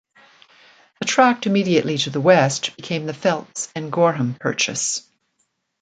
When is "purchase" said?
4.33-5.07